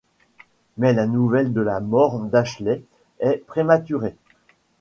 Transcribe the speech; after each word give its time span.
Mais 0.77 0.93
la 0.95 1.05
nouvelle 1.05 1.53
de 1.53 1.61
la 1.61 1.79
mort 1.79 2.21
d'Ashley 2.21 2.81
est 3.19 3.43
prématurée. 3.45 4.15